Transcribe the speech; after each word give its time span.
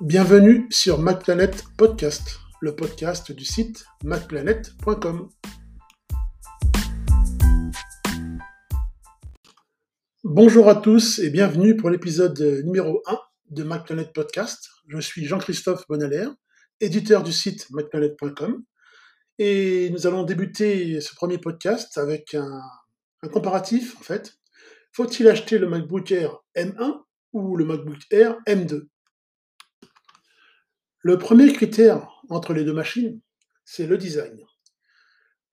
Bienvenue 0.00 0.66
sur 0.70 0.98
MacPlanet 0.98 1.62
Podcast, 1.76 2.38
le 2.62 2.74
podcast 2.74 3.32
du 3.32 3.44
site 3.44 3.84
macplanet.com. 4.02 5.28
Bonjour 10.24 10.70
à 10.70 10.76
tous 10.76 11.18
et 11.18 11.28
bienvenue 11.28 11.76
pour 11.76 11.90
l'épisode 11.90 12.40
numéro 12.64 13.02
1 13.04 13.18
de 13.50 13.62
MacPlanet 13.62 14.10
Podcast. 14.14 14.70
Je 14.88 14.98
suis 15.00 15.26
Jean-Christophe 15.26 15.86
Bonalaire, 15.86 16.34
éditeur 16.80 17.22
du 17.22 17.32
site 17.32 17.68
macplanet.com 17.68 18.64
et 19.38 19.90
nous 19.90 20.06
allons 20.06 20.22
débuter 20.22 21.02
ce 21.02 21.14
premier 21.14 21.36
podcast 21.36 21.98
avec 21.98 22.34
un, 22.34 22.62
un 23.22 23.28
comparatif 23.28 23.98
en 23.98 24.02
fait. 24.02 24.32
Faut-il 24.92 25.28
acheter 25.28 25.58
le 25.58 25.68
MacBook 25.68 26.10
Air 26.10 26.38
M1 26.56 27.02
ou 27.34 27.54
le 27.54 27.66
MacBook 27.66 27.98
Air 28.10 28.38
M2 28.48 28.86
le 31.02 31.18
premier 31.18 31.52
critère 31.52 32.22
entre 32.28 32.52
les 32.52 32.64
deux 32.64 32.74
machines, 32.74 33.20
c'est 33.64 33.86
le 33.86 33.96
design. 33.96 34.38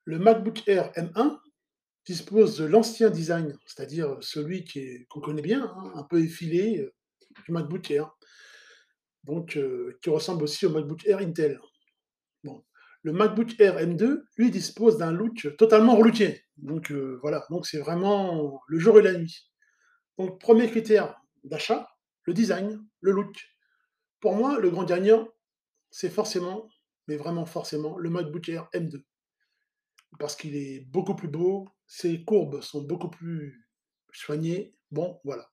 Le 0.04 0.20
MacBook 0.20 0.68
Air 0.68 0.92
M1 0.94 1.40
dispose 2.06 2.58
de 2.58 2.66
l'ancien 2.66 3.10
design, 3.10 3.58
c'est-à-dire 3.66 4.18
celui 4.22 4.66
qu'on 5.10 5.22
connaît 5.22 5.42
bien, 5.42 5.66
hein, 5.66 5.92
un 5.96 6.04
peu 6.04 6.22
effilé 6.22 6.80
euh, 6.80 6.94
du 7.46 7.52
MacBook 7.52 7.92
Air, 7.92 8.12
euh, 9.30 9.98
qui 10.02 10.10
ressemble 10.10 10.44
aussi 10.44 10.66
au 10.66 10.70
MacBook 10.70 11.06
Air 11.06 11.20
Intel. 11.20 11.60
Le 13.04 13.14
MacBook 13.14 13.58
Air 13.60 13.78
M2, 13.78 14.24
lui, 14.38 14.52
dispose 14.52 14.98
d'un 14.98 15.14
look 15.14 15.56
totalement 15.58 15.96
relooké. 15.96 16.44
Donc 16.58 16.92
euh, 16.92 17.20
voilà, 17.22 17.46
donc 17.50 17.66
c'est 17.66 17.78
vraiment 17.78 18.60
le 18.68 18.80
jour 18.80 19.00
et 19.00 19.02
la 19.02 19.14
nuit. 19.14 19.50
Donc 20.18 20.42
premier 20.42 20.70
critère 20.70 21.16
d'achat, 21.46 21.88
le 22.24 22.34
design, 22.34 22.86
le 23.00 23.12
look. 23.12 23.48
Pour 24.20 24.36
moi, 24.36 24.60
le 24.60 24.70
grand 24.72 24.84
gagnant, 24.84 25.28
c'est 26.00 26.12
forcément, 26.12 26.70
mais 27.08 27.16
vraiment 27.16 27.48
forcément, 27.48 27.98
le 27.98 28.12
MacBook 28.12 28.48
Air 28.50 28.70
M2. 28.72 29.04
Parce 30.20 30.36
qu'il 30.36 30.56
est 30.56 30.82
beaucoup 30.92 31.16
plus 31.16 31.28
beau, 31.28 31.68
ses 31.88 32.24
courbes 32.24 32.62
sont 32.62 32.84
beaucoup 32.84 33.10
plus 33.10 33.68
soignées. 34.14 34.76
Bon, 34.92 35.20
voilà. 35.24 35.50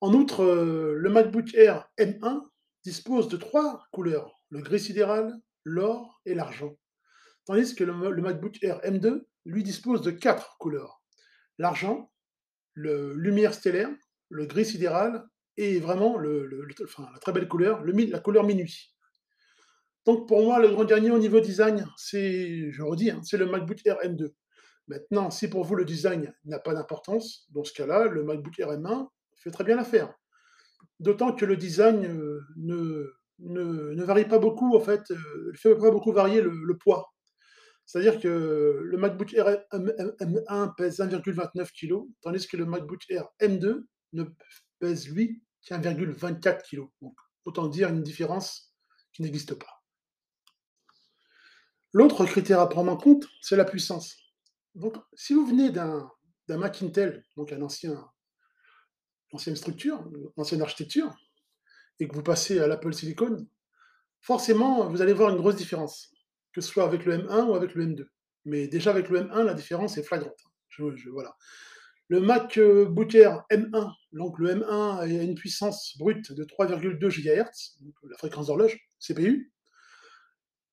En 0.00 0.12
outre, 0.12 0.42
euh, 0.42 0.94
le 0.96 1.08
MacBook 1.08 1.54
Air 1.54 1.88
M1 2.00 2.40
dispose 2.82 3.28
de 3.28 3.36
trois 3.36 3.84
couleurs, 3.92 4.42
le 4.48 4.60
gris 4.60 4.80
sidéral, 4.80 5.32
l'or 5.62 6.20
et 6.26 6.34
l'argent. 6.34 6.76
Tandis 7.44 7.76
que 7.76 7.84
le, 7.84 7.92
MacBook 7.94 8.60
Air 8.60 8.80
M2, 8.80 9.24
lui, 9.44 9.62
dispose 9.62 10.02
de 10.02 10.10
quatre 10.10 10.56
couleurs. 10.58 11.00
L'argent, 11.58 12.10
le 12.72 13.14
lumière 13.14 13.54
stellaire, 13.54 13.94
le 14.30 14.46
gris 14.46 14.64
sidéral 14.66 15.24
et 15.56 15.78
vraiment 15.78 16.18
la 16.18 17.18
très 17.20 17.30
belle 17.30 17.46
couleur, 17.46 17.84
la 17.84 18.18
couleur 18.18 18.42
minuit. 18.42 18.93
Donc 20.06 20.28
pour 20.28 20.42
moi, 20.42 20.60
le 20.60 20.68
grand 20.68 20.84
dernier 20.84 21.10
au 21.10 21.18
niveau 21.18 21.40
design, 21.40 21.86
c'est, 21.96 22.70
je 22.70 22.82
redis, 22.82 23.10
hein, 23.10 23.20
c'est 23.24 23.38
le 23.38 23.46
MacBook 23.46 23.78
Air 23.86 23.98
M2. 24.02 24.30
Maintenant, 24.86 25.30
si 25.30 25.48
pour 25.48 25.64
vous 25.64 25.76
le 25.76 25.84
design 25.84 26.34
n'a 26.44 26.58
pas 26.58 26.74
d'importance, 26.74 27.46
dans 27.50 27.64
ce 27.64 27.72
cas-là, 27.72 28.06
le 28.06 28.22
MacBook 28.22 28.58
Air 28.58 28.68
M1 28.68 29.08
fait 29.36 29.50
très 29.50 29.64
bien 29.64 29.76
l'affaire. 29.76 30.12
D'autant 31.00 31.34
que 31.34 31.46
le 31.46 31.56
design 31.56 32.04
euh, 32.04 32.40
ne, 32.56 34.04
varie 34.04 34.26
pas 34.26 34.38
beaucoup, 34.38 34.76
en 34.76 34.80
fait, 34.80 35.10
euh, 35.10 35.50
ne 35.52 35.56
fait 35.56 35.74
pas 35.74 35.90
beaucoup 35.90 36.12
varier 36.12 36.42
le, 36.42 36.76
poids. 36.76 37.14
C'est-à-dire 37.86 38.20
que 38.20 38.80
le 38.82 38.98
MacBook 38.98 39.32
Air 39.32 39.64
M1 39.72 40.74
pèse 40.76 41.00
1,29 41.00 41.70
kg, 41.72 42.06
tandis 42.20 42.46
que 42.46 42.58
le 42.58 42.66
MacBook 42.66 43.00
Air 43.08 43.28
M2 43.40 43.84
ne 44.12 44.24
pèse, 44.80 45.08
lui, 45.08 45.42
qu'1,24 45.66 46.62
kg. 46.68 46.82
Donc, 47.00 47.14
autant 47.46 47.68
dire 47.68 47.88
une 47.88 48.02
différence 48.02 48.74
qui 49.12 49.22
n'existe 49.22 49.54
pas. 49.54 49.73
L'autre 51.94 52.26
critère 52.26 52.58
à 52.58 52.68
prendre 52.68 52.90
en 52.90 52.96
compte, 52.96 53.28
c'est 53.40 53.54
la 53.54 53.64
puissance. 53.64 54.16
Donc, 54.74 54.96
si 55.14 55.32
vous 55.32 55.46
venez 55.46 55.70
d'un 55.70 56.10
Mac 56.48 56.82
Intel, 56.82 57.22
donc 57.36 57.52
un 57.52 57.62
ancien, 57.62 58.04
ancienne 59.32 59.54
structure, 59.54 60.04
ancienne 60.36 60.60
architecture, 60.60 61.14
et 62.00 62.08
que 62.08 62.14
vous 62.16 62.24
passez 62.24 62.58
à 62.58 62.66
l'Apple 62.66 62.92
Silicon, 62.92 63.46
forcément, 64.20 64.88
vous 64.88 65.02
allez 65.02 65.12
voir 65.12 65.30
une 65.30 65.36
grosse 65.36 65.54
différence, 65.54 66.12
que 66.52 66.60
ce 66.60 66.68
soit 66.68 66.82
avec 66.82 67.04
le 67.04 67.16
M1 67.16 67.44
ou 67.44 67.54
avec 67.54 67.74
le 67.76 67.86
M2. 67.86 68.06
Mais 68.44 68.66
déjà 68.66 68.90
avec 68.90 69.08
le 69.08 69.20
M1, 69.20 69.44
la 69.44 69.54
différence 69.54 69.96
est 69.96 70.02
flagrante. 70.02 70.42
voilà. 71.12 71.36
Le 72.08 72.20
Mac 72.20 72.58
euh, 72.58 72.92
Air 73.12 73.44
M1, 73.52 73.92
donc 74.12 74.40
le 74.40 74.56
M1 74.56 74.98
a 74.98 75.06
une 75.06 75.36
puissance 75.36 75.96
brute 75.96 76.32
de 76.32 76.42
3,2 76.42 76.98
GHz, 77.08 77.78
la 78.10 78.16
fréquence 78.18 78.48
d'horloge, 78.48 78.80
CPU, 78.98 79.53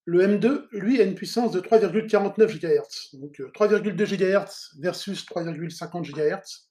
le 0.06 0.22
M2, 0.22 0.67
lui, 0.72 1.00
a 1.00 1.03
une 1.03 1.16
puissance 1.16 1.51
de 1.51 1.59
3,49 1.59 2.59
GHz. 2.59 3.19
Donc 3.19 3.39
3,2 3.39 4.01
euh, 4.01 4.06
GHz 4.06 4.79
versus 4.79 5.25
3,50 5.25 6.12
GHz. 6.12 6.69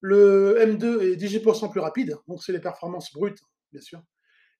Le 0.00 0.56
M2 0.58 1.12
est 1.12 1.16
18% 1.16 1.70
plus 1.70 1.80
rapide, 1.80 2.16
donc 2.26 2.42
c'est 2.42 2.52
les 2.52 2.60
performances 2.60 3.12
brutes, 3.12 3.40
bien 3.70 3.82
sûr. 3.82 4.02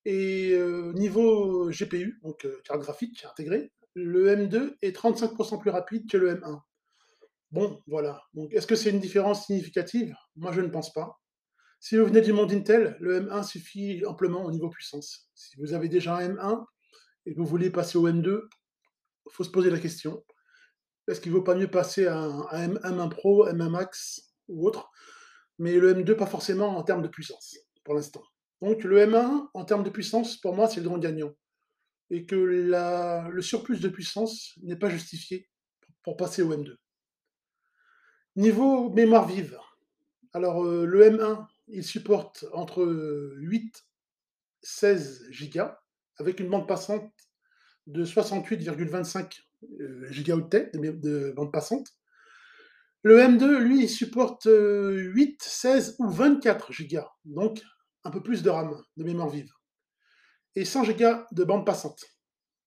Et 0.04 0.52
euh, 0.52 0.92
niveau 0.92 1.70
GPU, 1.70 2.20
donc 2.22 2.44
euh, 2.44 2.60
carte 2.64 2.80
graphique 2.80 3.24
intégrée, 3.24 3.72
le 3.94 4.34
M2 4.36 4.76
est 4.82 4.96
35% 4.96 5.58
plus 5.60 5.70
rapide 5.70 6.08
que 6.10 6.16
le 6.16 6.36
M1. 6.36 6.60
Bon, 7.50 7.82
voilà. 7.88 8.22
Est-ce 8.52 8.66
que 8.66 8.76
c'est 8.76 8.90
une 8.90 9.00
différence 9.00 9.46
significative? 9.46 10.14
Moi, 10.36 10.52
je 10.52 10.60
ne 10.60 10.68
pense 10.68 10.92
pas. 10.92 11.18
Si 11.80 11.96
vous 11.96 12.04
venez 12.04 12.20
du 12.20 12.32
monde 12.32 12.52
Intel, 12.52 12.96
le 13.00 13.20
M1 13.20 13.42
suffit 13.42 14.04
amplement 14.06 14.44
au 14.44 14.52
niveau 14.52 14.68
puissance. 14.68 15.30
Si 15.34 15.56
vous 15.56 15.72
avez 15.72 15.88
déjà 15.88 16.16
un 16.16 16.34
M1, 16.34 16.64
et 17.26 17.34
vous 17.34 17.44
voulez 17.44 17.70
passer 17.70 17.98
au 17.98 18.08
M2, 18.08 18.48
il 19.26 19.32
faut 19.32 19.44
se 19.44 19.50
poser 19.50 19.70
la 19.70 19.78
question. 19.78 20.24
Est-ce 21.08 21.20
qu'il 21.20 21.32
ne 21.32 21.36
vaut 21.36 21.44
pas 21.44 21.54
mieux 21.54 21.70
passer 21.70 22.06
à 22.06 22.18
un, 22.18 22.68
M1 22.68 23.08
Pro, 23.08 23.48
M1 23.48 23.70
Max 23.70 24.34
ou 24.48 24.66
autre? 24.66 24.90
Mais 25.58 25.74
le 25.74 25.94
M2, 25.94 26.14
pas 26.14 26.26
forcément 26.26 26.76
en 26.76 26.82
termes 26.82 27.02
de 27.02 27.08
puissance, 27.08 27.56
pour 27.84 27.94
l'instant. 27.94 28.22
Donc 28.62 28.84
le 28.84 28.98
M1, 28.98 29.48
en 29.52 29.64
termes 29.64 29.84
de 29.84 29.90
puissance, 29.90 30.36
pour 30.36 30.54
moi, 30.54 30.68
c'est 30.68 30.80
le 30.80 30.88
grand 30.88 30.98
gagnant. 30.98 31.34
Et 32.10 32.26
que 32.26 32.36
la, 32.36 33.28
le 33.28 33.42
surplus 33.42 33.80
de 33.80 33.88
puissance 33.88 34.58
n'est 34.62 34.76
pas 34.76 34.90
justifié 34.90 35.48
pour 36.02 36.16
passer 36.16 36.42
au 36.42 36.54
M2. 36.54 36.74
Niveau 38.36 38.90
mémoire 38.90 39.26
vive, 39.26 39.58
alors 40.32 40.64
euh, 40.64 40.86
le 40.86 41.10
M1, 41.10 41.46
il 41.68 41.84
supporte 41.84 42.44
entre 42.52 42.84
8 43.36 43.64
et 43.64 43.78
16 44.62 45.30
Go 45.52 45.64
avec 46.20 46.38
une 46.40 46.48
bande 46.48 46.68
passante 46.68 47.10
de 47.86 48.04
68,25 48.04 49.40
euh, 49.80 50.10
gigaoctets 50.10 50.70
de, 50.74 51.32
bande 51.34 51.52
passante. 51.52 51.88
Le 53.02 53.18
M2, 53.18 53.58
lui, 53.58 53.88
supporte 53.88 54.44
8, 54.44 54.50
euh, 54.50 55.36
16 55.40 55.96
ou 55.98 56.10
24 56.10 56.72
gigas, 56.72 57.08
donc 57.24 57.62
un 58.04 58.10
peu 58.10 58.22
plus 58.22 58.42
de 58.42 58.50
RAM, 58.50 58.80
de 58.96 59.04
mémoire 59.04 59.30
vive, 59.30 59.50
et 60.54 60.64
100 60.64 60.84
gigas 60.84 61.26
de 61.32 61.44
bande 61.44 61.64
passante. 61.64 62.04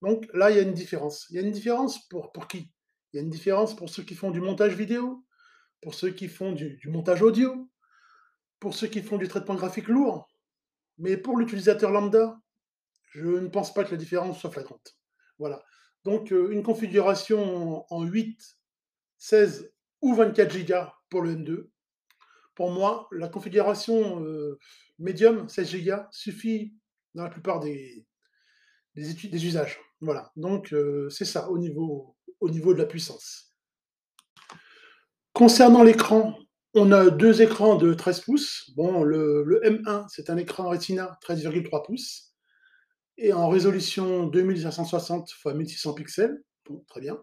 Donc 0.01 0.25
là, 0.33 0.49
il 0.49 0.57
y 0.57 0.59
a 0.59 0.63
une 0.63 0.73
différence. 0.73 1.27
Il 1.29 1.35
y 1.35 1.39
a 1.39 1.41
une 1.41 1.51
différence 1.51 2.07
pour, 2.09 2.31
pour 2.31 2.47
qui? 2.47 2.71
Il 3.11 3.17
y 3.17 3.19
a 3.19 3.21
une 3.23 3.29
différence 3.29 3.75
pour 3.75 3.89
ceux 3.89 4.03
qui 4.03 4.15
font 4.15 4.31
du 4.31 4.41
montage 4.41 4.75
vidéo, 4.75 5.23
pour 5.81 5.93
ceux 5.93 6.09
qui 6.09 6.27
font 6.27 6.51
du 6.51 6.79
montage 6.87 7.21
audio, 7.21 7.69
pour 8.59 8.73
ceux 8.73 8.87
qui 8.87 9.01
font 9.01 9.17
du 9.17 9.27
traitement 9.27 9.55
graphique 9.55 9.87
lourd. 9.87 10.27
Mais 10.97 11.17
pour 11.17 11.37
l'utilisateur 11.37 11.91
lambda, 11.91 12.39
je 13.13 13.27
ne 13.27 13.47
pense 13.47 13.73
pas 13.73 13.83
que 13.83 13.91
la 13.91 13.97
différence 13.97 14.39
soit 14.39 14.51
flagrante. 14.51 14.97
Voilà. 15.37 15.63
Donc, 16.03 16.31
euh, 16.31 16.49
une 16.51 16.63
configuration 16.63 17.85
en 17.93 18.03
8, 18.03 18.57
16 19.17 19.71
ou 20.01 20.15
24 20.15 20.65
Go 20.65 20.75
pour 21.09 21.21
le 21.21 21.35
M2. 21.35 21.69
Pour 22.55 22.71
moi, 22.71 23.07
la 23.11 23.29
configuration 23.29 24.23
euh, 24.23 24.59
médium, 24.99 25.47
16 25.47 25.85
Go, 25.85 25.95
suffit 26.11 26.75
dans 27.13 27.23
la 27.23 27.29
plupart 27.29 27.59
des, 27.59 28.05
des, 28.95 29.45
usages. 29.45 29.79
Voilà. 30.01 30.31
Donc, 30.35 30.73
euh, 30.73 31.09
c'est 31.09 31.25
ça 31.25 31.49
au 31.49 31.57
niveau, 31.57 32.17
au 32.39 32.49
niveau 32.49 32.73
de 32.73 32.79
la 32.79 32.85
puissance. 32.85 33.55
Concernant 35.33 35.83
l'écran, 35.83 36.37
on 36.73 36.91
a 36.91 37.11
deux 37.11 37.43
écrans 37.43 37.75
de 37.75 37.93
13 37.93 38.21
pouces. 38.21 38.71
Bon, 38.75 39.03
le 39.03 39.61
M1, 39.63 40.07
c'est 40.09 40.31
un 40.31 40.37
écran 40.37 40.69
Retina 40.69 41.17
13,3 41.23 41.85
pouces 41.85 42.32
et 43.17 43.33
en 43.33 43.49
résolution 43.49 44.27
2560 44.27 45.29
x 45.29 45.45
1600 45.45 45.93
pixels. 45.93 46.43
Très 46.87 47.01
bien. 47.01 47.21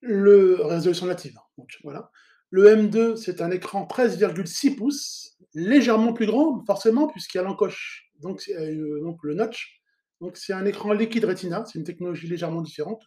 Le 0.00 0.58
résolution 0.62 1.06
native. 1.06 1.36
Donc, 1.56 1.68
voilà. 1.82 2.10
Le 2.50 2.64
M2, 2.64 3.16
c'est 3.16 3.42
un 3.42 3.50
écran 3.50 3.86
13,6 3.86 4.76
pouces, 4.76 5.36
légèrement 5.54 6.14
plus 6.14 6.26
grand, 6.26 6.64
forcément, 6.66 7.06
puisqu'il 7.06 7.36
y 7.36 7.40
a 7.40 7.44
l'encoche, 7.44 8.10
donc, 8.20 8.42
euh, 8.48 9.00
donc 9.02 9.18
le 9.22 9.34
notch. 9.34 9.82
Donc 10.20 10.36
c'est 10.36 10.52
un 10.52 10.64
écran 10.64 10.92
liquide 10.92 11.24
Retina, 11.24 11.64
c'est 11.66 11.78
une 11.78 11.84
technologie 11.84 12.26
légèrement 12.26 12.62
différente, 12.62 13.02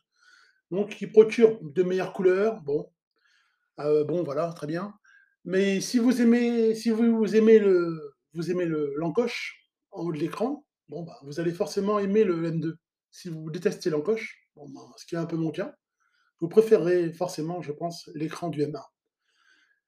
donc 0.70 0.92
qui 0.92 1.08
procure 1.08 1.60
de 1.62 1.84
meilleures 1.84 2.14
couleurs. 2.14 2.62
Bon, 2.62 2.90
euh, 3.80 4.04
bon, 4.04 4.24
voilà, 4.24 4.54
très 4.54 4.68
bien. 4.68 4.94
Mais 5.44 5.82
si 5.82 5.98
vous 5.98 6.22
aimez, 6.22 6.76
si 6.76 6.92
vous, 6.92 7.36
aimez 7.36 7.60
le, 7.60 8.16
vous 8.34 8.52
aimez 8.52 8.66
l'encoche 8.96 9.72
en 9.92 10.04
haut 10.04 10.14
de 10.14 10.20
l'écran, 10.20 10.66
bon, 10.92 11.04
bah, 11.04 11.18
vous 11.24 11.40
allez 11.40 11.54
forcément 11.54 12.00
aimer 12.00 12.24
le 12.24 12.52
M2. 12.52 12.76
Si 13.12 13.30
vous 13.30 13.50
détestez 13.50 13.90
l'encoche, 13.90 14.48
ben, 14.56 14.66
ce 14.98 15.06
qui 15.06 15.16
est 15.16 15.18
un 15.18 15.26
peu 15.26 15.38
mon 15.38 15.52
cas, 15.52 15.76
vous 16.40 16.50
préférez 16.50 17.14
forcément, 17.14 17.62
je 17.62 17.72
pense, 17.72 18.10
l'écran 18.14 18.50
du 18.50 18.62
M1. 18.62 18.84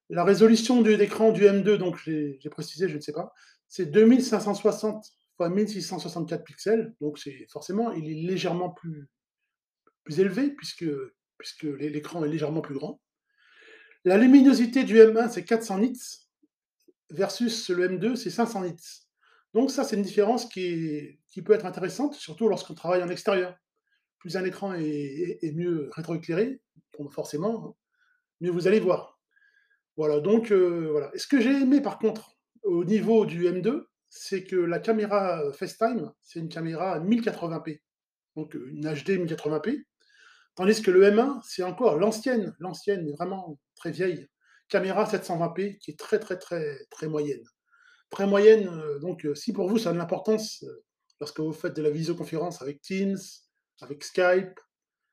La 0.09 0.23
résolution 0.23 0.81
de 0.81 0.91
l'écran 0.91 1.31
du 1.31 1.43
M2, 1.43 1.75
donc 1.75 1.97
j'ai 1.97 2.49
précisé, 2.49 2.87
je 2.87 2.95
ne 2.95 3.01
sais 3.01 3.11
pas, 3.11 3.33
c'est 3.67 3.85
2560 3.85 5.05
x 5.39 5.49
1664 5.49 6.43
pixels, 6.43 6.95
donc 7.01 7.19
c'est 7.19 7.47
forcément, 7.49 7.91
il 7.91 8.09
est 8.09 8.29
légèrement 8.29 8.69
plus, 8.69 9.09
plus 10.03 10.19
élevé 10.19 10.51
puisque, 10.51 10.85
puisque 11.37 11.63
l'écran 11.63 12.23
est 12.23 12.29
légèrement 12.29 12.61
plus 12.61 12.75
grand. 12.75 13.01
La 14.05 14.17
luminosité 14.17 14.83
du 14.83 14.97
M1, 14.97 15.29
c'est 15.29 15.43
400 15.43 15.79
nits, 15.79 15.99
versus 17.09 17.69
le 17.69 17.89
M2, 17.89 18.15
c'est 18.15 18.29
500 18.29 18.63
nits. 18.63 19.03
Donc 19.53 19.69
ça, 19.69 19.83
c'est 19.83 19.95
une 19.95 20.01
différence 20.01 20.47
qui, 20.47 21.19
peut 21.45 21.53
être 21.53 21.65
intéressante, 21.65 22.15
surtout 22.15 22.47
lorsqu'on 22.47 22.73
travaille 22.73 23.03
en 23.03 23.09
extérieur. 23.09 23.55
Plus 24.17 24.35
un 24.37 24.45
écran 24.45 24.73
est, 24.73 25.53
mieux 25.55 25.89
rétroéclairé, 25.91 26.61
forcément, 27.11 27.77
mieux 28.41 28.51
vous 28.51 28.67
allez 28.67 28.79
voir. 28.79 29.19
Voilà, 29.95 30.19
donc 30.21 30.51
euh, 30.51 30.89
voilà. 30.91 31.11
ce 31.15 31.27
que 31.27 31.39
j'ai 31.39 31.51
aimé 31.51 31.79
par 31.79 31.99
contre 31.99 32.35
au 32.63 32.83
niveau 32.83 33.27
du 33.27 33.43
M2, 33.45 33.85
c'est 34.09 34.43
que 34.43 34.55
la 34.55 34.79
caméra 34.79 35.41
FaceTime, 35.53 36.11
c'est 36.21 36.39
une 36.39 36.49
caméra 36.49 36.99
1080p, 36.99 37.81
donc 38.35 38.55
une 38.55 38.91
HD 38.91 39.19
1080p, 39.19 39.83
tandis 40.55 40.81
que 40.81 40.89
le 40.89 41.03
M1, 41.03 41.41
c'est 41.43 41.63
encore 41.63 41.97
l'ancienne, 41.99 42.55
l'ancienne, 42.59 43.11
vraiment 43.11 43.59
très 43.75 43.91
vieille, 43.91 44.27
caméra 44.67 45.03
720p 45.05 45.77
qui 45.77 45.91
est 45.91 45.99
très 45.99 46.19
très 46.19 46.39
très 46.39 46.85
très 46.89 47.07
moyenne. 47.07 47.43
Très 48.09 48.27
moyenne, 48.27 48.67
euh, 48.67 48.99
donc 48.99 49.25
euh, 49.25 49.33
si 49.33 49.53
pour 49.53 49.67
vous 49.67 49.77
ça 49.77 49.89
a 49.89 49.93
de 49.93 49.97
l'importance 49.97 50.63
euh, 50.63 50.83
lorsque 51.19 51.39
vous 51.39 51.53
faites 51.53 51.75
de 51.75 51.81
la 51.81 51.89
visioconférence 51.89 52.61
avec 52.61 52.81
Teams, 52.81 53.17
avec 53.81 54.03
Skype, 54.03 54.59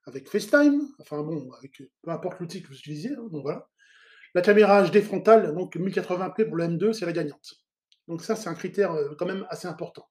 avec 0.06 0.28
FaceTime, 0.28 0.82
enfin 1.00 1.22
bon, 1.22 1.50
avec 1.52 1.82
peu 2.02 2.10
importe 2.10 2.40
l'outil 2.40 2.62
que 2.62 2.68
vous 2.68 2.76
utilisez, 2.76 3.14
hein, 3.14 3.28
donc 3.30 3.42
voilà. 3.42 3.68
La 4.34 4.42
caméra 4.42 4.88
HD 4.88 5.00
frontale, 5.00 5.54
donc 5.54 5.76
1080p 5.76 6.46
pour 6.46 6.56
le 6.56 6.64
M2, 6.64 6.92
c'est 6.92 7.06
la 7.06 7.12
gagnante. 7.12 7.54
Donc 8.06 8.22
ça, 8.22 8.36
c'est 8.36 8.48
un 8.48 8.54
critère 8.54 8.94
quand 9.18 9.26
même 9.26 9.44
assez 9.50 9.66
important. 9.66 10.08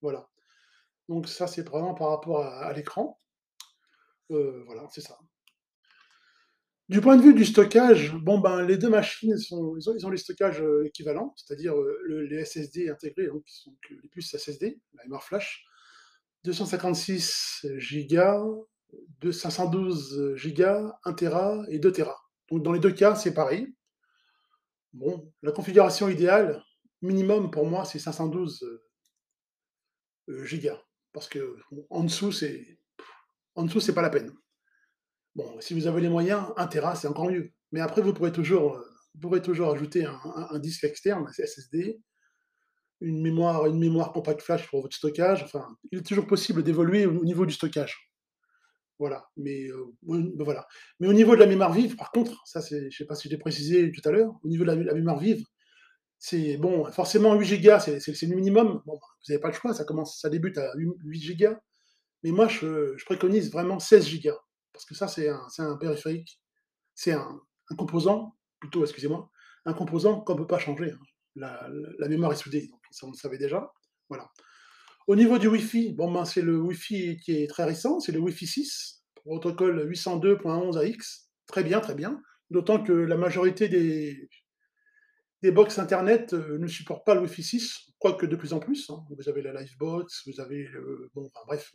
Voilà. 0.00 0.30
Donc 1.08 1.28
ça, 1.28 1.46
c'est 1.46 1.68
vraiment 1.68 1.94
par 1.94 2.08
rapport 2.08 2.42
à, 2.42 2.72
l'écran. 2.72 3.18
voilà, 4.30 4.86
c'est 4.90 5.02
ça. 5.02 5.18
Du 6.90 7.00
point 7.00 7.16
de 7.16 7.22
vue 7.22 7.34
du 7.34 7.44
stockage, 7.44 8.16
bon 8.16 8.40
ben 8.40 8.62
les 8.62 8.76
deux 8.76 8.88
machines 8.88 9.36
ils 9.38 9.54
ont, 9.54 10.10
les 10.10 10.16
stockages 10.16 10.60
euh, 10.60 10.84
équivalents, 10.84 11.32
c'est-à-dire 11.36 11.78
euh, 11.78 12.26
les 12.28 12.44
SSD 12.44 12.90
intégrés, 12.90 13.28
donc, 13.28 13.44
qui 13.44 13.54
sont 13.54 13.72
les 13.88 14.08
puces 14.08 14.36
SSD, 14.36 14.80
la 14.94 15.04
mémoire 15.04 15.22
flash, 15.22 15.64
256 16.42 17.64
Go, 18.10 18.68
512 19.22 20.34
Go, 20.46 20.90
1 21.04 21.12
Tera 21.12 21.62
et 21.68 21.78
2 21.78 21.92
Tera. 21.92 22.16
Donc 22.50 22.64
dans 22.64 22.72
les 22.72 22.80
deux 22.80 22.90
cas, 22.90 23.14
c'est 23.14 23.34
pareil. 23.34 23.72
Bon, 24.92 25.32
la 25.42 25.52
configuration 25.52 26.08
idéale, 26.08 26.60
minimum 27.02 27.52
pour 27.52 27.66
moi, 27.66 27.84
c'est 27.84 28.00
512 28.00 28.64
euh, 30.28 30.44
Go, 30.60 30.70
parce 31.12 31.28
que 31.28 31.56
en 31.88 32.02
dessous, 32.02 32.32
c'est 32.32 32.80
en 33.54 33.68
c'est 33.68 33.94
pas 33.94 34.02
la 34.02 34.10
peine. 34.10 34.32
Bon, 35.36 35.60
si 35.60 35.74
vous 35.74 35.86
avez 35.86 36.00
les 36.00 36.08
moyens, 36.08 36.46
1 36.56 36.66
Tera, 36.66 36.94
c'est 36.96 37.06
encore 37.06 37.30
mieux. 37.30 37.52
Mais 37.72 37.80
après, 37.80 38.02
vous 38.02 38.12
pourrez 38.12 38.32
toujours, 38.32 38.74
euh, 38.74 38.84
vous 39.14 39.20
pourrez 39.20 39.42
toujours 39.42 39.72
ajouter 39.72 40.04
un, 40.04 40.58
disque 40.58 40.84
externe, 40.84 41.24
un 41.26 41.32
SSD, 41.32 42.00
une 43.00 43.22
mémoire, 43.22 43.66
une 43.66 43.78
mémoire 43.78 44.12
compact 44.12 44.42
flash 44.42 44.68
pour 44.68 44.82
votre 44.82 44.96
stockage. 44.96 45.42
Enfin, 45.44 45.66
il 45.92 46.00
est 46.00 46.02
toujours 46.02 46.26
possible 46.26 46.64
d'évoluer 46.64 47.06
au, 47.06 47.24
niveau 47.24 47.46
du 47.46 47.54
stockage. 47.54 47.96
Voilà. 48.98 49.24
Mais, 49.36 49.68
euh, 49.68 49.94
ben 50.02 50.44
voilà. 50.44 50.66
Mais 50.98 51.06
au 51.06 51.12
niveau 51.12 51.36
de 51.36 51.40
la 51.40 51.46
mémoire 51.46 51.72
vive, 51.72 51.94
par 51.94 52.10
contre, 52.10 52.42
ça, 52.44 52.60
je 52.68 52.76
ne 52.76 52.90
sais 52.90 53.06
pas 53.06 53.14
si 53.14 53.28
je 53.28 53.34
l'ai 53.34 53.38
précisé 53.38 53.92
tout 53.92 54.06
à 54.08 54.10
l'heure, 54.12 54.34
au 54.42 54.48
niveau 54.48 54.64
de 54.64 54.72
la, 54.72 54.94
mémoire 54.94 55.20
vive, 55.20 55.44
c'est 56.18 56.56
bon, 56.58 56.84
forcément 56.92 57.34
8 57.34 57.62
Go, 57.62 57.78
c'est, 57.78 58.22
le 58.22 58.34
minimum. 58.34 58.82
Bon, 58.84 58.94
vous 58.94 59.32
n'avez 59.32 59.40
pas 59.40 59.48
le 59.48 59.54
choix, 59.54 59.74
ça 59.74 59.84
commence, 59.84 60.20
ça 60.20 60.28
débute 60.28 60.58
à 60.58 60.72
8 60.74 61.36
Go. 61.38 61.54
Mais 62.24 62.32
moi, 62.32 62.48
je, 62.48 62.94
je 62.96 63.04
préconise 63.04 63.50
vraiment 63.52 63.78
16 63.78 64.20
Go 64.22 64.32
parce 64.80 64.86
que 64.86 64.94
ça, 64.94 65.08
c'est 65.08 65.28
un, 65.62 65.76
périphérique, 65.76 66.40
c'est 66.94 67.12
un, 67.12 67.40
composant, 67.76 68.36
plutôt, 68.60 68.82
excusez-moi, 68.82 69.30
un 69.66 69.74
composant 69.74 70.20
qu'on 70.20 70.34
ne 70.34 70.38
peut 70.38 70.46
pas 70.46 70.58
changer. 70.58 70.92
Hein. 70.92 70.98
La, 71.98 72.08
mémoire 72.08 72.32
est 72.32 72.36
soudée, 72.36 72.68
donc 72.68 72.80
ça, 72.90 73.06
on 73.06 73.10
le 73.10 73.16
savait 73.16 73.36
déjà. 73.36 73.70
Voilà. 74.08 74.30
Au 75.06 75.16
niveau 75.16 75.38
du 75.38 75.48
Wi-Fi, 75.48 75.92
bon, 75.92 76.10
ben, 76.10 76.24
c'est 76.24 76.40
le 76.40 76.58
Wi-Fi 76.58 77.18
qui 77.18 77.42
est 77.42 77.46
très 77.46 77.64
récent, 77.64 78.00
c'est 78.00 78.12
le 78.12 78.20
Wi-Fi 78.20 78.46
6, 78.46 79.04
protocole 79.16 79.86
802.11ax. 79.90 81.26
Très 81.46 81.62
bien, 81.62 81.80
très 81.80 81.94
bien. 81.94 82.22
D'autant 82.48 82.82
que 82.82 82.92
la 82.92 83.18
majorité 83.18 83.68
des, 83.68 84.30
des 85.42 85.50
box 85.50 85.78
Internet 85.78 86.32
euh, 86.32 86.58
ne 86.58 86.66
supportent 86.66 87.04
pas 87.04 87.14
le 87.14 87.20
Wi-Fi 87.20 87.42
6, 87.42 87.92
quoique 87.98 88.24
de 88.24 88.36
plus 88.36 88.54
en 88.54 88.60
plus. 88.60 88.88
Hein. 88.88 89.04
Vous 89.10 89.28
avez 89.28 89.42
la 89.42 89.60
Livebox, 89.60 90.26
vous 90.26 90.40
avez, 90.40 90.66
bon, 91.14 91.30
enfin, 91.34 91.44
bref, 91.46 91.70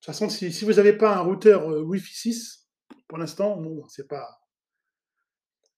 toute 0.00 0.06
façon, 0.06 0.28
si, 0.28 0.64
vous 0.64 0.74
n'avez 0.74 0.92
pas 0.92 1.16
un 1.16 1.20
routeur 1.20 1.70
euh, 1.70 1.82
Wi-Fi 1.82 2.14
6, 2.14 2.68
pour 3.08 3.18
l'instant, 3.18 3.60
non, 3.60 3.84
c'est 3.88 4.08
pas. 4.08 4.40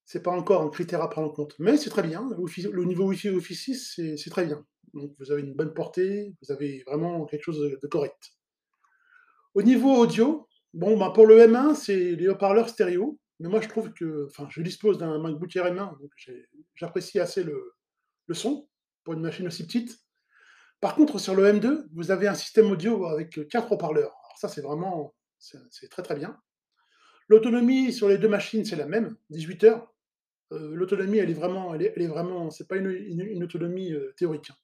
C'est 0.05 0.23
pas 0.23 0.31
encore 0.31 0.63
un 0.63 0.71
critère 0.71 1.03
à 1.03 1.11
prendre 1.11 1.29
en 1.29 1.33
compte. 1.35 1.55
Mais 1.59 1.77
c'est 1.77 1.91
très 1.91 2.03
bien. 2.03 2.31
Le, 2.31 2.85
niveau 2.85 3.07
Wi-Fi 3.09 3.31
Wi-Fi 3.31 3.55
6, 3.55 4.01
c'est 4.17 4.31
très 4.31 4.47
bien. 4.47 4.65
Donc 4.95 5.15
vous 5.19 5.31
avez 5.31 5.43
une 5.43 5.53
bonne 5.53 5.75
portée, 5.75 6.35
vous 6.41 6.51
avez 6.51 6.83
vraiment 6.87 7.27
quelque 7.27 7.43
chose 7.43 7.61
de, 7.61 7.87
correct. 7.89 8.33
Au 9.55 9.63
niveau 9.63 9.95
audio, 9.95 10.49
bon, 10.73 10.97
bah 10.97 11.13
pour 11.15 11.27
le 11.27 11.39
M1, 11.39 11.75
c'est 11.75 12.13
les 12.13 12.27
haut-parleurs 12.27 12.71
stéréo. 12.71 13.19
Mais 13.41 13.49
moi, 13.49 13.61
je 13.61 13.69
trouve 13.69 13.93
que, 13.93 14.27
enfin, 14.27 14.49
je 14.51 14.63
dispose 14.63 14.99
d'un 14.99 15.19
MacBook 15.19 15.55
Air 15.57 15.67
M1, 15.67 16.01
donc 16.01 16.11
j'apprécie 16.75 17.21
assez 17.21 17.45
le, 17.45 17.75
le, 18.27 18.35
son 18.35 18.69
pour 19.05 19.15
une 19.15 19.21
machine 19.21 19.47
aussi 19.47 19.65
petite. 19.65 19.97
Par 20.81 20.95
contre, 20.95 21.19
sur 21.19 21.35
le 21.35 21.45
M2, 21.53 21.87
vous 21.93 22.11
avez 22.11 22.29
un 22.29 22.35
système 22.35 22.71
audio 22.71 23.07
avec 23.07 23.49
quatre 23.49 23.73
haut-parleurs. 23.73 24.15
Alors 24.25 24.39
ça, 24.39 24.49
c'est 24.49 24.61
vraiment, 24.61 25.15
c'est 25.39 25.89
très 25.89 26.03
très 26.03 26.15
bien. 26.15 26.41
L'autonomie 27.29 27.93
sur 27.93 28.09
les 28.09 28.17
deux 28.17 28.29
machines, 28.29 28.65
c'est 28.65 28.77
la 28.77 28.87
même, 28.87 29.17
18 29.31 29.65
heures. 29.65 29.93
Euh, 30.53 30.75
l'autonomie, 30.75 31.19
elle 31.19 31.31
est 31.31 31.35
vraiment, 31.35 31.75
elle 31.75 31.83
est, 31.83 32.07
vraiment, 32.07 32.49
pas 32.69 32.77
une, 32.77 33.43
autonomie 33.43 33.93
euh, 33.93 34.15
théorique. 34.17 34.51
Hein. 34.51 34.57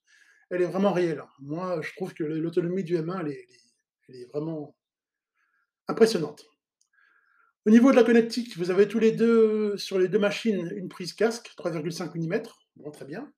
Elle 0.49 0.61
est 0.61 0.67
vraiment 0.67 0.93
réelle. 0.93 1.23
Moi, 1.39 1.81
je 1.81 1.91
trouve 1.95 2.13
que 2.13 2.23
l'autonomie 2.23 2.83
du 2.83 2.97
M1, 2.97 3.21
elle 3.21 3.31
est, 3.33 3.47
elle 4.07 4.15
est, 4.15 4.25
vraiment 4.25 4.75
impressionnante. 5.87 6.45
Au 7.65 7.71
niveau 7.71 7.91
de 7.91 7.97
la 7.97 8.03
connectique, 8.03 8.57
vous 8.57 8.71
avez 8.71 8.87
tous 8.87 8.99
les 8.99 9.11
deux, 9.11 9.75
sur 9.77 9.99
les 9.99 10.07
deux 10.07 10.19
machines, 10.19 10.71
une 10.75 10.87
prise 10.87 11.13
casque, 11.13 11.53
3,5 11.57 12.17
mm. 12.17 12.43
Bon, 12.77 12.91
très 12.91 13.05
bien 13.05 13.31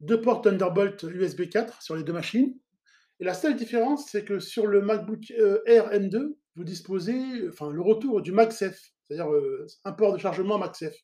deux 0.00 0.20
ports 0.20 0.42
Thunderbolt 0.42 1.02
USB 1.02 1.48
4 1.48 1.82
sur 1.82 1.96
les 1.96 2.02
deux 2.02 2.12
machines. 2.12 2.54
Et 3.20 3.24
la 3.24 3.34
seule 3.34 3.56
différence, 3.56 4.10
c'est 4.10 4.24
que 4.24 4.38
sur 4.38 4.66
le 4.66 4.82
MacBook 4.82 5.30
euh, 5.38 5.62
Air 5.66 5.90
M2, 5.90 6.36
vous 6.54 6.64
disposez, 6.64 7.48
enfin, 7.48 7.70
le 7.70 7.80
retour 7.80 8.20
du 8.20 8.32
MagSafe, 8.32 8.78
c'est-à-dire 9.02 9.30
euh, 9.32 9.66
un 9.84 9.92
port 9.92 10.12
de 10.12 10.18
chargement 10.18 10.58
MagSafe. 10.58 10.96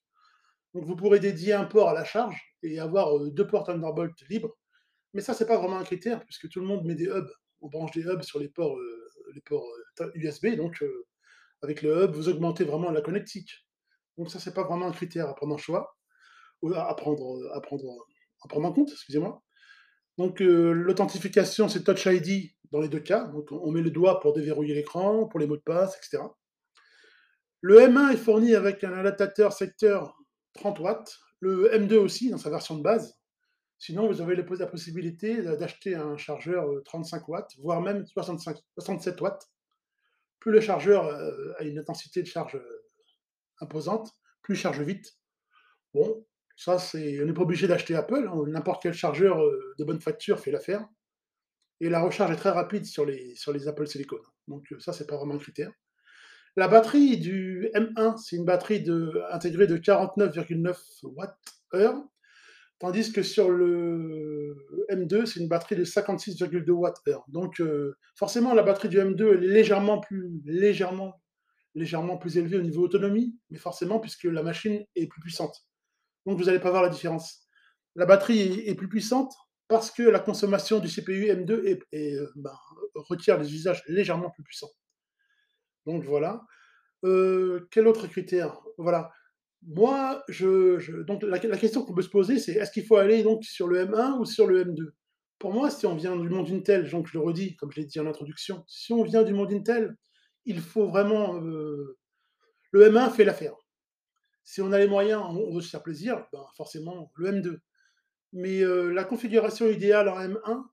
Donc 0.75 0.85
vous 0.85 0.97
pourrez 0.97 1.21
dédier 1.21 1.53
un 1.53 1.65
port 1.65 1.89
à 1.89 1.95
la 1.95 2.05
charge 2.05 2.41
et 2.63 2.79
avoir 2.79 3.17
euh, 3.17 3.31
deux 3.31 3.47
ports 3.47 3.65
Thunderbolt 3.65 4.15
libres. 4.29 4.57
Mais 5.15 5.21
ça, 5.21 5.35
c'est 5.35 5.47
pas 5.47 5.59
vraiment 5.59 5.79
un 5.79 5.85
critère, 5.85 6.25
puisque 6.25 6.49
tout 6.49 6.61
le 6.61 6.67
monde 6.67 6.85
met 6.85 6.95
des 6.95 7.07
hubs. 7.07 7.31
On 7.61 7.69
branche 7.69 7.93
des 7.93 8.03
hubs 8.03 8.23
sur 8.23 8.39
les 8.39 8.49
ports, 8.49 8.79
USB. 10.15 10.57
Donc, 10.57 10.83
avec 11.61 11.83
le 11.83 12.05
hub, 12.05 12.13
vous 12.13 12.31
augmentez 12.31 12.65
vraiment 12.65 12.91
la 12.91 13.03
connectique. 13.03 13.51
Donc 14.17 14.31
ça, 14.31 14.41
c'est 14.41 14.55
pas 14.55 14.65
vraiment 14.65 14.87
un 14.87 14.93
critère 14.93 15.29
à 15.29 15.35
prendre 15.35 15.55
en 15.55 15.59
choix, 15.59 15.97
à 16.75 16.95
prendre 16.95 17.39
à 18.45 18.49
prendre 18.49 18.67
en 18.67 18.73
compte, 18.73 18.91
excusez-moi. 18.91 19.43
Donc 20.19 20.43
euh, 20.43 20.73
l'authentification, 20.73 21.69
c'est 21.69 21.85
Touch 21.85 22.07
ID 22.07 22.53
dans 22.71 22.81
les 22.81 22.89
deux 22.89 23.01
cas. 23.01 23.25
Donc 23.25 23.51
on 23.53 23.71
met 23.71 23.83
le 23.83 23.91
doigt 23.91 24.21
pour 24.21 24.33
déverrouiller 24.33 24.75
l'écran, 24.75 25.27
pour 25.27 25.41
les 25.41 25.47
mots 25.47 25.57
de 25.57 25.63
passe, 25.63 25.97
etc. 25.97 26.25
Le 27.61 27.79
M1 27.79 28.13
est 28.13 28.17
fourni 28.17 28.55
avec 28.55 28.85
un 28.85 28.93
adaptateur 28.93 29.53
secteur 29.53 30.19
30 30.55 30.81
watts, 30.81 31.19
le 31.41 31.71
M2 31.73 31.95
aussi 31.95 32.31
dans 32.31 32.39
sa 32.39 32.51
version 32.51 32.77
de 32.77 32.83
base. 32.83 33.19
Sinon, 33.79 34.07
vous 34.07 34.21
avez 34.21 34.37
la 34.37 34.67
possibilité 34.67 35.43
d'acheter 35.43 35.95
un 35.95 36.17
chargeur 36.17 36.69
35 36.85 37.19
euh, 37.19 37.25
watts, 37.29 37.57
voire 37.59 37.81
même 37.81 38.07
65, 38.07 38.57
67 38.75 39.21
watts. 39.21 39.49
Plus 40.39 40.53
le 40.53 40.61
chargeur 40.61 41.07
euh, 41.07 41.53
a 41.59 41.65
une 41.65 41.79
intensité 41.79 42.23
de 42.23 42.27
charge 42.27 42.61
imposante, 43.61 44.13
plus 44.43 44.55
il 44.55 44.59
charge 44.59 44.81
vite. 44.83 45.17
Bon, 45.95 46.25
ça, 46.65 46.79
c'est, 46.79 47.21
on 47.21 47.27
n'est 47.27 47.33
pas 47.33 47.43
obligé 47.43 47.67
d'acheter 47.67 47.97
Apple. 47.97 48.29
Hein. 48.33 48.45
N'importe 48.47 48.85
quel 48.85 48.95
chargeur 48.95 49.43
euh, 49.43 49.75
de 49.81 49.85
bonne 49.85 50.01
facture 50.01 50.39
fait 50.39 50.53
l'affaire. 50.53 50.87
Et 51.81 51.89
la 51.89 52.01
recharge 52.01 52.31
est 52.31 52.37
très 52.37 52.51
rapide 52.51 52.85
sur 52.85 53.05
les, 53.05 53.35
sur 53.35 53.53
les 53.53 53.67
Apple 53.67 53.89
Silicon. 53.89 54.21
Donc 54.47 54.71
euh, 54.71 54.79
ça, 54.79 54.93
c'est 54.93 55.09
pas 55.09 55.17
vraiment 55.17 55.35
un 55.35 55.39
critère. 55.39 55.73
La 56.55 56.69
batterie 56.69 57.19
du 57.19 57.69
M1, 57.75 58.17
c'est 58.17 58.37
une 58.37 58.45
batterie 58.45 58.85
intégrée 59.33 59.67
de 59.67 59.77
49,9 59.77 60.77
Wh, 61.03 62.05
Tandis 62.79 63.13
que 63.13 63.25
sur 63.25 63.51
le 63.51 64.55
M2, 64.89 65.27
c'est 65.27 65.41
une 65.41 65.49
batterie 65.49 65.75
de 65.75 65.85
56,2 65.85 66.71
Wh. 66.71 67.23
Donc 67.27 67.61
euh, 67.61 67.97
forcément, 68.15 68.55
la 68.55 68.63
batterie 68.63 68.89
du 68.89 68.99
M2 68.99 69.35
est 69.35 69.41
légèrement 69.41 69.99
plus, 69.99 70.31
légèrement, 70.45 71.21
légèrement 71.75 72.19
plus 72.19 72.39
élevée 72.39 72.59
au 72.59 72.63
niveau 72.63 72.83
autonomie, 72.83 73.37
mais 73.51 73.59
forcément 73.59 73.99
puisque 73.99 74.25
la 74.25 74.45
machine 74.45 74.85
est 74.95 75.09
plus 75.09 75.21
puissante. 75.21 75.67
Donc 76.27 76.39
vous 76.39 76.45
n'allez 76.45 76.61
pas 76.61 76.71
voir 76.71 76.83
la 76.83 76.89
différence. 76.89 77.47
La 77.95 78.07
batterie 78.07 78.41
est, 78.67 78.75
plus 78.75 78.89
puissante 78.89 79.35
parce 79.69 79.91
que 79.91 80.03
la 80.03 80.19
consommation 80.19 80.79
du 80.79 80.89
CPU 80.89 81.27
M2 81.27 81.81
euh, 81.95 82.31
ben, 82.37 82.55
requiert 82.95 83.39
des 83.39 83.55
usages 83.55 83.83
légèrement 83.87 84.31
plus 84.31 84.43
puissants. 84.43 84.71
Donc 85.87 86.05
voilà. 86.05 86.43
Euh, 87.05 87.69
quel 87.71 87.87
autre 87.87 88.07
critère? 88.07 88.61
Voilà. 88.79 89.11
Moi, 89.65 90.25
je, 90.29 91.03
donc 91.03 91.23
la, 91.23 91.39
question 91.39 91.85
qu'on 91.85 91.95
peut 91.95 92.03
se 92.03 92.09
poser, 92.09 92.39
c'est 92.39 92.53
est-ce 92.53 92.73
qu'il 92.73 92.85
faut 92.85 92.97
aller 92.97 93.23
donc 93.23 93.45
sur 93.45 93.69
le 93.69 93.85
M1 93.85 94.19
ou 94.19 94.25
sur 94.25 94.47
le 94.47 94.65
M2 94.65 94.91
Pour 95.39 95.53
moi, 95.53 95.71
si 95.71 95.87
on 95.87 95.95
vient 95.95 96.17
du 96.17 96.29
monde 96.29 96.51
Intel, 96.51 96.91
donc 96.91 97.07
je 97.07 97.17
le 97.17 97.25
redis, 97.25 97.57
comme 97.57 97.71
je 97.71 97.81
l'ai 97.81 97.87
dit 97.87 98.01
en 98.01 98.07
introduction, 98.07 98.65
si 98.67 98.93
on 98.93 99.05
vient 99.05 99.23
du 99.23 99.35
monde 99.35 99.53
Intel, 99.53 99.97
il 100.47 100.61
faut 100.61 100.89
vraiment 100.89 101.41
euh, 101.41 101.97
le 102.73 102.91
M1 102.91 103.13
fait 103.13 103.25
l'affaire. 103.25 103.55
Si 104.45 104.61
on 104.61 104.73
a 104.73 104.79
les 104.79 104.89
moyens, 104.89 105.23
on 105.25 105.55
veut 105.55 105.61
se 105.61 105.71
faire 105.71 105.83
plaisir, 105.83 106.27
ben 106.33 106.45
forcément 106.57 107.11
le 107.17 107.33
M2. 107.33 107.59
Mais 108.33 108.63
euh, 108.63 108.93
la 108.93 109.05
configuration 109.05 109.67
idéale 109.69 110.09
en 110.09 110.19
M1, 110.19 110.65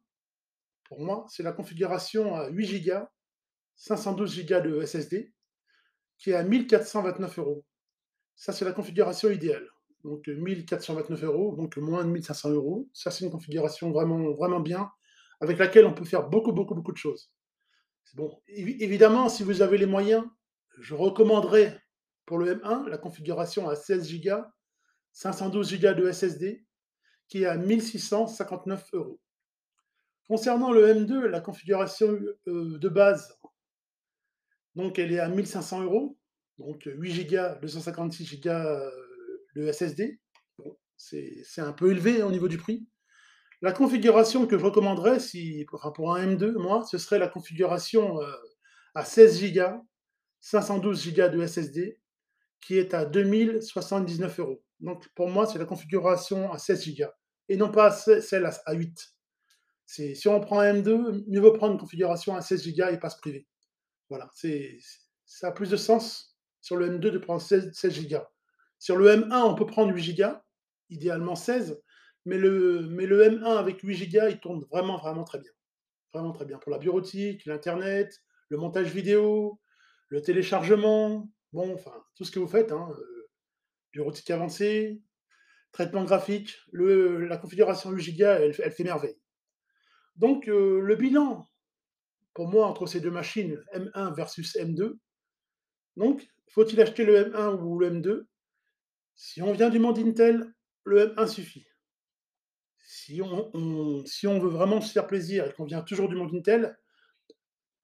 pour 0.85 1.01
moi, 1.01 1.25
c'est 1.29 1.43
la 1.43 1.51
configuration 1.51 2.35
à 2.35 2.49
8 2.49 2.85
Go, 2.85 3.05
512 3.75 4.45
Go 4.45 4.59
de 4.61 4.85
SSD, 4.85 5.33
qui 6.17 6.31
est 6.31 6.35
à 6.35 6.43
1429 6.43 7.39
euros. 7.39 7.65
Ça, 8.35 8.53
c'est 8.53 8.65
la 8.65 8.71
configuration 8.71 9.29
idéale. 9.29 9.67
Donc 10.03 10.27
1429 10.27 11.23
euros, 11.25 11.55
donc 11.57 11.75
moins 11.77 12.05
de 12.05 12.09
1500 12.09 12.51
euros. 12.51 12.89
Ça, 12.93 13.11
c'est 13.11 13.25
une 13.25 13.31
configuration 13.31 13.91
vraiment, 13.91 14.31
vraiment 14.31 14.61
bien, 14.61 14.89
avec 15.41 15.57
laquelle 15.57 15.85
on 15.85 15.93
peut 15.93 16.05
faire 16.05 16.29
beaucoup, 16.29 16.53
beaucoup, 16.53 16.73
beaucoup 16.73 16.93
de 16.93 16.97
choses. 16.97 17.31
Bon, 18.15 18.41
évidemment, 18.47 19.29
si 19.29 19.43
vous 19.43 19.61
avez 19.61 19.77
les 19.77 19.85
moyens, 19.85 20.23
je 20.79 20.95
recommanderais 20.95 21.79
pour 22.29 22.37
le 22.37 22.53
M1 22.53 22.87
la 22.87 22.99
configuration 22.99 23.67
à 23.67 23.75
16 23.75 24.21
Go, 24.21 24.35
512 25.13 25.79
Go 25.81 25.93
de 25.95 26.11
SSD, 26.11 26.63
qui 27.27 27.41
est 27.41 27.47
à 27.47 27.57
1659 27.57 28.89
euros. 28.93 29.19
Concernant 30.27 30.71
le 30.71 30.93
M2, 30.93 31.25
la 31.25 31.41
configuration 31.41 32.19
euh, 32.47 32.77
de 32.77 32.87
base, 32.87 33.35
donc 34.75 34.99
elle 34.99 35.11
est 35.11 35.19
à 35.19 35.27
1500 35.27 35.81
euros 35.81 36.19
donc 36.59 36.83
8 36.85 37.25
Go, 37.31 37.59
256 37.63 38.41
Go 38.41 38.51
de 39.55 39.71
SSD. 39.71 40.19
c'est 40.97 41.61
un 41.61 41.73
peu 41.73 41.89
élevé 41.89 42.21
au 42.21 42.31
niveau 42.31 42.47
du 42.47 42.57
prix. 42.57 42.87
La 43.61 43.71
configuration 43.71 44.45
que 44.45 44.57
je 44.57 44.63
recommanderais, 44.63 45.19
si, 45.19 45.65
pour 45.95 46.15
un 46.15 46.27
M2, 46.27 46.51
moi, 46.59 46.85
ce 46.85 46.99
serait 46.99 47.17
la 47.17 47.27
configuration 47.27 48.21
euh, 48.21 48.31
à 48.93 49.03
16 49.03 49.51
Go, 49.53 49.87
512 50.41 51.15
Go 51.15 51.29
de 51.29 51.47
SSD, 51.47 51.98
qui 52.61 52.77
est 52.77 52.93
à 52.93 53.05
2079 53.05 54.39
euros. 54.39 54.63
Donc 54.79 55.07
pour 55.15 55.29
moi, 55.29 55.45
c'est 55.45 55.59
la 55.59 55.65
configuration 55.65 56.51
à 56.51 56.57
16 56.57 56.95
Go, 56.95 57.05
et 57.47 57.57
non 57.57 57.71
pas 57.71 57.91
celle 57.91 58.45
à 58.45 58.73
8. 58.73 59.13
Si 59.85 60.27
on 60.27 60.39
prend 60.39 60.59
un 60.59 60.73
M2, 60.73 61.23
mieux 61.27 61.39
vaut 61.39 61.53
prendre 61.53 61.73
une 61.73 61.79
configuration 61.79 62.35
à 62.35 62.41
16 62.41 62.75
Go 62.75 62.85
et 62.91 62.99
pas 62.99 63.09
se 63.09 63.17
priver. 63.17 63.47
Voilà, 64.09 64.29
ça 65.25 65.47
a 65.47 65.51
plus 65.51 65.69
de 65.69 65.77
sens 65.77 66.37
sur 66.61 66.75
le 66.75 66.89
M2 66.89 66.99
de 67.11 67.17
prendre 67.17 67.41
16, 67.41 68.07
Go. 68.07 68.17
Sur 68.77 68.97
le 68.97 69.07
M1, 69.09 69.41
on 69.43 69.55
peut 69.55 69.65
prendre 69.65 69.93
8 69.93 70.15
Go, 70.15 70.27
idéalement 70.89 71.35
16, 71.35 71.81
mais 72.25 72.37
le, 72.37 72.87
mais 72.89 73.05
le 73.05 73.23
M1 73.23 73.57
avec 73.57 73.81
8 73.81 74.11
Go, 74.11 74.27
il 74.29 74.39
tourne 74.39 74.63
vraiment, 74.71 74.97
vraiment 74.97 75.23
très 75.23 75.39
bien. 75.39 75.51
Vraiment 76.13 76.31
très 76.31 76.45
bien. 76.45 76.57
Pour 76.57 76.71
la 76.71 76.77
bureautique, 76.77 77.45
l'Internet, 77.45 78.21
le 78.49 78.57
montage 78.57 78.91
vidéo, 78.91 79.59
le 80.07 80.21
téléchargement, 80.21 81.29
bon, 81.53 81.73
enfin, 81.73 81.93
tout 82.15 82.25
ce 82.25 82.31
que 82.31 82.39
vous 82.39 82.47
faites, 82.47 82.71
hein, 82.71 82.89
euh, 82.91 83.29
bureautique 83.91 84.29
avancée, 84.31 85.01
traitement 85.71 86.03
graphique, 86.03 86.57
la 86.71 87.37
configuration 87.37 87.91
8 87.91 88.17
Go, 88.17 88.25
elle, 88.25 88.53
fait 88.53 88.83
merveille. 88.83 89.19
Donc, 90.15 90.47
euh, 90.47 90.79
le 90.81 90.95
bilan, 90.95 91.47
pour 92.33 92.47
moi, 92.47 92.67
entre 92.67 92.85
ces 92.87 93.01
deux 93.01 93.11
machines, 93.11 93.63
M1 93.73 94.13
versus 94.15 94.55
M2, 94.55 94.97
donc, 95.95 96.27
faut-il 96.47 96.79
acheter 96.81 97.03
le 97.03 97.29
M1 97.29 97.61
ou 97.61 97.77
le 97.77 97.91
M2 97.91 98.25
Si 99.15 99.41
on 99.41 99.51
vient 99.51 99.69
du 99.69 99.79
monde 99.79 99.99
Intel, 99.99 100.53
le 100.85 101.13
M1 101.13 101.27
suffit. 101.27 101.65
Si 102.81 103.21
on 103.21 104.39
veut 104.39 104.49
vraiment 104.49 104.81
se 104.81 104.91
faire 104.91 105.07
plaisir 105.07 105.45
et 105.45 105.53
qu'on 105.53 105.65
vient 105.65 105.81
toujours 105.81 106.09
du 106.09 106.15
monde 106.15 106.33
Intel, 106.33 106.77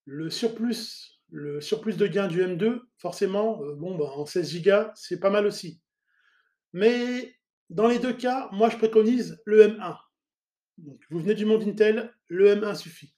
le 0.05 0.29
surplus, 0.29 1.14
le 1.35 1.59
surplus 1.59 1.97
de 1.97 2.07
gain 2.07 2.27
du 2.27 2.41
M2, 2.41 2.79
forcément, 2.97 3.61
euh, 3.61 3.75
bon, 3.75 3.97
bah, 3.97 4.05
en 4.15 4.25
16 4.25 4.61
Go, 4.63 4.89
c'est 4.95 5.19
pas 5.19 5.29
mal 5.29 5.45
aussi. 5.45 5.81
Mais 6.71 7.35
dans 7.69 7.87
les 7.87 7.99
deux 7.99 8.13
cas, 8.13 8.47
moi 8.53 8.69
je 8.69 8.77
préconise 8.77 9.41
le 9.45 9.67
M1. 9.67 9.97
vous 10.77 11.19
venez 11.19 11.35
du 11.35 11.45
monde 11.45 11.63
Intel, 11.63 12.13
le 12.29 12.55
M1 12.55 12.75
suffit. 12.75 13.13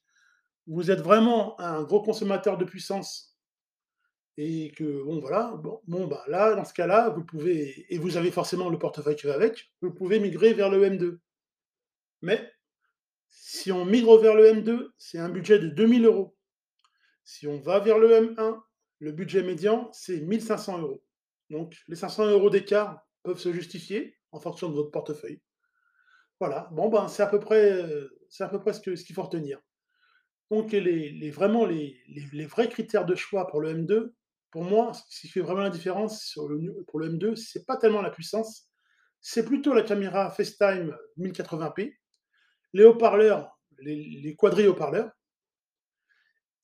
Vous 0.66 0.90
êtes 0.90 1.02
vraiment 1.02 1.60
un 1.62 1.84
gros 1.84 2.02
consommateur 2.02 2.58
de 2.58 2.66
puissance 2.66 3.38
et 4.38 4.72
que 4.72 5.04
bon 5.04 5.20
voilà, 5.20 5.54
bon, 5.86 6.08
bah 6.08 6.24
là, 6.28 6.56
dans 6.56 6.66
ce 6.66 6.74
cas-là, 6.74 7.10
vous 7.10 7.24
pouvez, 7.24 7.86
et 7.94 8.00
vous 8.00 8.18
avez 8.18 8.32
forcément 8.32 8.70
le 8.70 8.80
portefeuille 8.80 9.16
qui 9.16 9.28
va 9.28 9.36
avec, 9.36 9.72
vous 9.82 9.92
pouvez 9.92 10.20
migrer 10.20 10.54
vers 10.54 10.70
le 10.70 10.84
M2. 10.84 11.20
Mais 12.24 12.52
si 13.28 13.72
on 13.72 13.86
migre 13.86 14.18
vers 14.18 14.36
le 14.36 14.46
M2, 14.54 14.90
c'est 14.98 15.20
un 15.20 15.30
budget 15.30 15.60
de 15.60 15.68
2000 15.68 16.06
euros. 16.06 16.37
Si 17.28 17.46
on 17.46 17.60
va 17.60 17.80
vers 17.80 18.00
le 18.00 18.10
M1, 18.10 18.58
le 19.00 19.12
budget 19.12 19.44
médian, 19.44 19.92
c'est 19.92 20.22
1500 20.22 20.80
euros. 20.80 21.04
Donc 21.50 21.76
les 21.90 21.98
500 21.98 22.28
euros 22.28 22.50
d'écart 22.50 23.06
peuvent 23.22 23.38
se 23.38 23.52
justifier 23.52 24.18
en 24.32 24.40
fonction 24.40 24.70
de 24.70 24.76
votre 24.76 24.92
portefeuille. 24.92 25.42
Voilà, 26.40 26.70
bon 26.72 26.88
ben 26.88 27.10
c'est 27.10 27.24
à 27.24 27.28
peu 27.28 27.42
près, 27.42 27.84
c'est 28.30 28.46
à 28.46 28.48
peu 28.48 28.62
près 28.62 28.72
ce 28.72 28.80
qu'il 28.80 29.14
faut 29.14 29.24
retenir. 29.24 29.60
Donc 30.52 30.72
les, 30.72 30.80
les, 30.80 31.12
les, 31.12 32.46
vrais 32.46 32.70
critères 32.70 33.06
de 33.06 33.16
choix 33.16 33.46
pour 33.48 33.60
le 33.60 33.74
M2, 33.74 34.14
pour 34.50 34.64
moi, 34.64 34.94
ce 35.10 35.20
qui 35.20 35.28
fait 35.28 35.42
vraiment 35.42 35.64
la 35.64 35.70
différence 35.70 36.34
pour 36.88 37.00
le 37.00 37.10
M2, 37.10 37.36
c'est 37.36 37.66
pas 37.66 37.76
tellement 37.76 38.02
la 38.02 38.10
puissance, 38.10 38.70
c'est 39.20 39.44
plutôt 39.44 39.74
la 39.74 39.82
caméra 39.82 40.32
FaceTime 40.32 40.96
1080p, 41.20 41.94
les 42.72 42.86
haut-parleurs, 42.86 43.60
les, 43.80 44.34
quadri-haut-parleurs, 44.38 45.12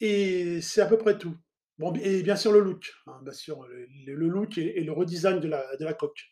et 0.03 0.59
c'est 0.61 0.81
à 0.81 0.85
peu 0.85 0.97
près 0.97 1.17
tout. 1.17 1.35
Bon, 1.79 1.93
et 1.93 2.23
bien 2.23 2.35
sûr 2.35 2.51
le 2.51 2.59
look, 2.59 2.91
hein, 3.07 3.19
bien 3.23 3.31
sûr, 3.31 3.65
le, 4.05 4.13
look 4.27 4.57
et, 4.57 4.83
le 4.83 4.91
redesign 4.91 5.39
de 5.39 5.47
la, 5.47 5.75
de 5.77 5.85
la 5.85 5.93
coque. 5.93 6.25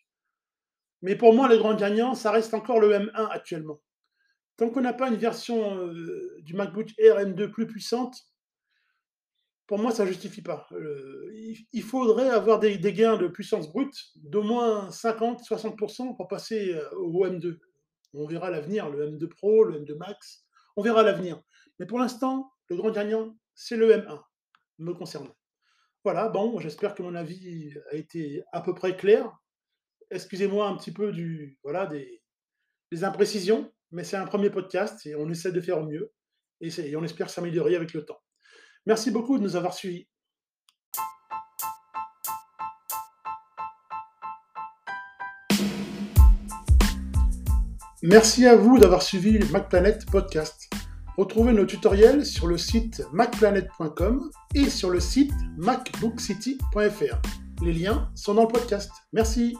Mais 1.02 1.16
pour 1.16 1.34
moi, 1.34 1.48
les 1.48 1.58
grands 1.58 1.74
gagnants, 1.74 2.14
ça 2.14 2.32
reste 2.32 2.54
encore 2.54 2.82
le 2.82 2.92
M1 2.92 3.30
actuellement. 3.30 3.82
Tant 4.58 4.70
qu'on 4.70 4.82
n'a 4.82 4.94
pas 4.94 5.08
une 5.08 5.16
version 5.16 5.88
euh, 5.88 6.36
du 6.42 6.54
MacBook 6.54 6.90
Air 6.98 7.18
M2 7.18 7.50
plus 7.50 7.66
puissante, 7.66 8.16
pour 9.68 9.80
moi, 9.80 9.92
ça 9.92 10.04
ne 10.04 10.10
justifie 10.10 10.42
pas. 10.42 10.68
Il 11.72 11.82
faudrait 11.82 12.30
avoir 12.30 12.60
des, 12.60 12.78
gains 12.78 13.16
de 13.16 13.30
puissance 13.30 13.72
brute 13.72 13.96
d'au 14.18 14.44
moins 14.44 14.90
50-60% 14.90 16.18
pour 16.18 16.28
passer 16.28 16.74
euh, 16.74 16.90
au 16.98 17.26
M2. 17.26 17.58
On 18.14 18.28
verra 18.28 18.52
l'avenir, 18.52 18.90
le 18.90 19.12
M2 19.12 19.28
Pro, 19.30 19.64
le 19.64 19.80
M2 19.80 19.96
Max, 19.96 20.46
on 20.76 20.82
verra 20.82 21.04
l'avenir. 21.04 21.42
Mais 21.80 21.86
pour 21.86 22.00
l'instant, 22.00 22.52
le 22.68 22.76
grand 22.76 22.92
gagnant, 22.92 23.34
c'est 23.64 23.78
le 23.78 23.92
M1, 23.92 24.20
me 24.80 24.94
concernant. 24.94 25.36
Voilà, 26.04 26.30
bon, 26.30 26.60
j'espère 26.60 26.96
que 26.96 27.04
mon 27.04 27.14
avis 27.14 27.76
a 27.92 27.96
été 27.96 28.42
à 28.52 28.62
peu 28.62 28.74
près 28.74 28.98
clair. 28.98 29.38
Excusez-moi 30.10 30.68
un 30.68 30.76
petit 30.76 30.92
peu 30.92 31.12
du, 31.12 31.60
voilà, 31.64 31.86
des, 31.86 32.24
imprécisions, 33.04 33.72
mais 33.92 34.04
c'est 34.04 34.18
un 34.18 34.26
premier 34.26 34.50
podcast 34.50 35.06
et 35.06 35.14
on 35.16 35.30
essaie 35.30 35.52
de 35.52 35.62
faire 35.62 35.78
au 35.78 35.86
mieux. 35.86 36.12
Et, 36.60 36.96
on 36.96 37.04
espère 37.04 37.30
s'améliorer 37.30 37.76
avec 37.76 37.94
le 37.94 38.04
temps. 38.04 38.20
Merci 38.88 39.12
beaucoup 39.12 39.38
de 39.38 39.44
nous 39.44 39.56
avoir 39.56 39.76
suivis. 39.76 40.08
Merci 48.02 48.48
à 48.48 48.56
vous 48.56 48.80
d'avoir 48.80 49.04
suivi 49.04 49.38
le 49.38 49.46
MacPlanet 49.50 50.00
Podcast. 50.12 50.71
Retrouvez 51.18 51.54
nos 51.54 51.66
tutoriels 51.66 52.26
sur 52.26 52.48
le 52.48 52.58
site 52.58 53.04
macplanet.com 53.12 54.32
et 54.56 54.70
sur 54.70 54.90
le 54.90 55.00
site 55.00 55.34
macbookcity.fr. 55.58 57.22
Les 57.64 57.74
liens 57.74 58.10
sont 58.16 58.34
dans 58.34 58.44
le 58.44 58.48
podcast. 58.48 58.92
Merci. 59.14 59.56